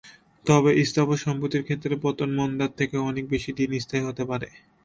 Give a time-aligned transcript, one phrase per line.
[0.45, 4.47] তবে স্থাবর সম্পত্তির ক্ষেত্রে পতন মন্দার থেকেও অনেক বেশি দিন স্থায়ী হতে পারে।